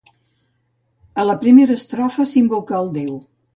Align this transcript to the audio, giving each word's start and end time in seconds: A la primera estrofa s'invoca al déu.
A 1.23 1.27
la 1.31 1.35
primera 1.45 1.77
estrofa 1.81 2.27
s'invoca 2.33 2.79
al 2.81 2.93
déu. 2.99 3.17